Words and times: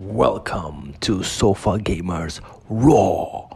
Welcome 0.00 0.94
to 1.00 1.22
Sofa 1.22 1.76
Gamers 1.76 2.40
Raw. 2.70 3.50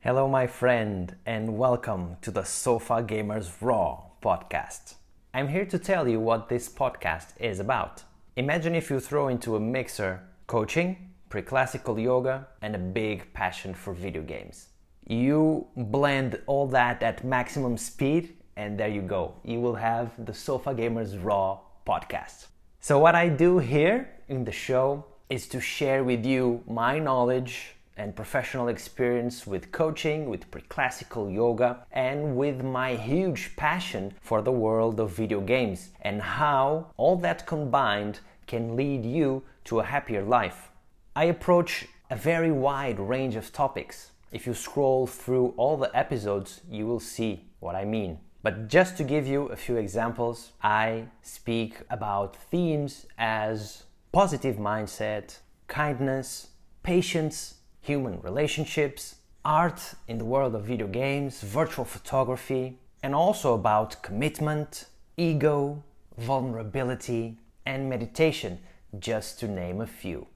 Hello, 0.00 0.26
my 0.26 0.48
friend, 0.48 1.14
and 1.26 1.56
welcome 1.56 2.16
to 2.22 2.32
the 2.32 2.42
Sofa 2.42 3.04
Gamers 3.04 3.52
Raw 3.60 4.02
podcast. 4.20 4.94
I'm 5.32 5.46
here 5.46 5.64
to 5.66 5.78
tell 5.78 6.08
you 6.08 6.18
what 6.18 6.48
this 6.48 6.68
podcast 6.68 7.28
is 7.38 7.60
about. 7.60 8.02
Imagine 8.34 8.74
if 8.74 8.90
you 8.90 8.98
throw 8.98 9.28
into 9.28 9.54
a 9.54 9.60
mixer 9.60 10.24
coaching, 10.48 11.12
pre 11.28 11.42
classical 11.42 11.96
yoga, 12.00 12.48
and 12.62 12.74
a 12.74 12.80
big 12.80 13.32
passion 13.32 13.74
for 13.74 13.92
video 13.92 14.22
games. 14.22 14.70
You 15.06 15.68
blend 15.76 16.40
all 16.46 16.66
that 16.66 17.00
at 17.04 17.24
maximum 17.24 17.76
speed, 17.76 18.34
and 18.56 18.78
there 18.78 18.88
you 18.88 19.02
go. 19.02 19.34
You 19.44 19.60
will 19.60 19.74
have 19.74 20.10
the 20.24 20.34
Sofa 20.34 20.74
Gamers 20.74 21.22
Raw 21.22 21.60
podcast. 21.86 22.46
So, 22.80 22.98
what 22.98 23.14
I 23.14 23.28
do 23.28 23.58
here 23.58 24.10
in 24.28 24.44
the 24.44 24.52
show 24.52 25.04
is 25.28 25.46
to 25.48 25.60
share 25.60 26.02
with 26.02 26.24
you 26.24 26.62
my 26.66 26.98
knowledge 26.98 27.76
and 27.96 28.16
professional 28.16 28.68
experience 28.68 29.46
with 29.46 29.70
coaching, 29.72 30.30
with 30.30 30.50
pre-classical 30.50 31.30
yoga, 31.30 31.84
and 31.92 32.36
with 32.36 32.62
my 32.62 32.94
huge 32.94 33.54
passion 33.56 34.14
for 34.20 34.40
the 34.40 34.52
world 34.52 34.98
of 34.98 35.10
video 35.10 35.40
games 35.40 35.90
and 36.00 36.22
how 36.22 36.86
all 36.96 37.16
that 37.16 37.46
combined 37.46 38.20
can 38.46 38.74
lead 38.74 39.04
you 39.04 39.42
to 39.64 39.80
a 39.80 39.84
happier 39.84 40.22
life. 40.22 40.70
I 41.14 41.24
approach 41.24 41.86
a 42.10 42.16
very 42.16 42.50
wide 42.50 42.98
range 42.98 43.36
of 43.36 43.52
topics. 43.52 44.10
If 44.32 44.46
you 44.46 44.54
scroll 44.54 45.06
through 45.06 45.54
all 45.56 45.76
the 45.76 45.94
episodes, 45.94 46.60
you 46.70 46.86
will 46.86 47.00
see 47.00 47.44
what 47.60 47.74
I 47.74 47.84
mean. 47.84 48.18
But 48.42 48.68
just 48.68 48.96
to 48.96 49.04
give 49.04 49.26
you 49.26 49.46
a 49.46 49.56
few 49.56 49.76
examples, 49.76 50.52
I 50.62 51.04
speak 51.22 51.82
about 51.90 52.36
themes 52.36 53.06
as 53.18 53.84
positive 54.12 54.56
mindset, 54.56 55.38
kindness, 55.68 56.48
patience, 56.82 57.56
human 57.82 58.20
relationships, 58.22 59.16
art 59.44 59.94
in 60.08 60.16
the 60.16 60.24
world 60.24 60.54
of 60.54 60.64
video 60.64 60.86
games, 60.86 61.42
virtual 61.42 61.84
photography, 61.84 62.78
and 63.02 63.14
also 63.14 63.54
about 63.54 64.02
commitment, 64.02 64.86
ego, 65.18 65.82
vulnerability, 66.16 67.36
and 67.66 67.90
meditation, 67.90 68.58
just 68.98 69.38
to 69.40 69.48
name 69.48 69.82
a 69.82 69.86
few. 69.86 70.26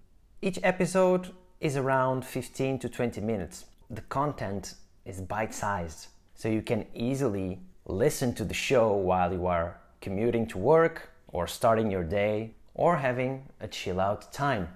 Each 0.43 0.59
episode 0.63 1.31
is 1.61 1.77
around 1.77 2.25
15 2.25 2.79
to 2.81 2.89
20 2.91 3.21
minutes. 3.23 3.65
The 3.89 4.03
content 4.03 4.75
is 5.07 5.23
bite 5.23 5.55
sized, 5.55 6.09
so 6.35 6.49
you 6.49 6.61
can 6.61 6.87
easily 6.95 7.61
listen 7.87 8.35
to 8.35 8.45
the 8.45 8.55
show 8.55 8.93
while 8.93 9.33
you 9.33 9.47
are 9.47 9.79
commuting 10.01 10.47
to 10.47 10.59
work, 10.59 11.11
or 11.29 11.47
starting 11.47 11.91
your 11.91 12.05
day, 12.05 12.55
or 12.75 12.97
having 12.97 13.49
a 13.61 13.69
chill 13.69 14.01
out 14.01 14.33
time. 14.33 14.69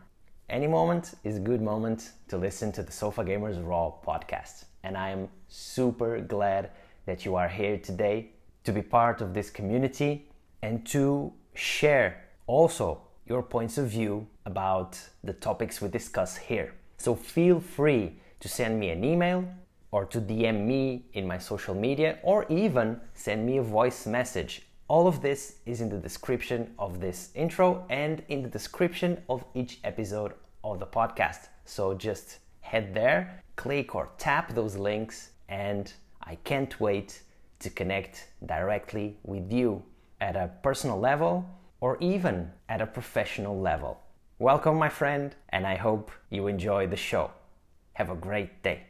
Any 0.51 0.67
moment 0.67 1.15
is 1.25 1.37
a 1.37 1.41
good 1.41 1.63
moment 1.63 2.13
to 2.29 2.37
listen 2.37 2.73
to 2.73 2.83
the 2.83 2.93
Sofa 2.93 3.25
Gamers 3.25 3.65
Raw 3.67 3.93
podcast. 4.07 4.65
And 4.83 4.97
I 4.97 5.11
am 5.11 5.29
super 5.49 6.21
glad 6.21 6.71
that 7.07 7.25
you 7.25 7.37
are 7.37 7.49
here 7.49 7.79
today 7.79 8.31
to 8.65 8.73
be 8.73 8.83
part 8.83 9.21
of 9.21 9.35
this 9.35 9.51
community 9.51 10.29
and 10.63 10.87
to 10.87 11.33
share 11.55 12.25
also 12.47 13.03
your 13.27 13.43
points 13.43 13.79
of 13.79 13.89
view 13.89 14.27
about 14.47 14.99
the 15.23 15.33
topics 15.33 15.81
we 15.81 15.89
discuss 15.89 16.37
here. 16.37 16.73
So 16.99 17.15
feel 17.15 17.61
free 17.61 18.21
to 18.41 18.49
send 18.49 18.79
me 18.81 18.91
an 18.91 19.05
email 19.05 19.45
or 19.91 20.05
to 20.07 20.21
DM 20.21 20.67
me 20.67 21.07
in 21.13 21.27
my 21.27 21.39
social 21.39 21.75
media 21.75 22.19
or 22.23 22.47
even 22.49 23.01
send 23.15 23.47
me 23.47 23.59
a 23.59 23.63
voice 23.63 24.07
message 24.07 24.63
all 24.89 25.07
of 25.07 25.21
this 25.21 25.57
is 25.67 25.83
in 25.83 25.91
the 25.91 25.99
description 25.99 26.73
of 26.79 26.99
this 26.99 27.31
intro 27.35 27.85
and 27.91 28.23
in 28.29 28.43
the 28.43 28.49
description 28.49 29.23
of 29.29 29.45
each 29.55 29.81
episode 29.85 30.33
of 30.65 30.79
the 30.79 30.87
podcast. 30.87 31.49
So 31.67 31.93
just 31.93 32.39
head 32.63 32.95
there, 32.95 33.43
click 33.57 33.95
or 33.95 34.09
tap 34.17 34.55
those 34.55 34.77
links, 34.77 35.33
and 35.51 35.93
I 36.23 36.37
can't 36.37 36.81
wait 36.81 37.21
to 37.59 37.69
connect 37.69 38.29
directly 38.47 39.19
with 39.25 39.53
you 39.53 39.83
at 40.23 40.37
a 40.37 40.51
personal 40.63 40.99
level 40.99 41.45
or 41.81 41.99
even 42.01 42.51
at 42.71 42.81
a 42.81 42.87
professional 42.87 43.61
level. 43.61 44.01
Welcome, 44.39 44.79
my 44.79 44.89
friend, 44.89 45.35
and 45.51 45.67
I 45.67 45.77
hope 45.77 46.11
you 46.31 46.47
enjoy 46.47 46.87
the 46.87 46.97
show. 46.97 47.31
Have 47.93 48.09
a 48.09 48.15
great 48.15 48.63
day. 48.63 48.85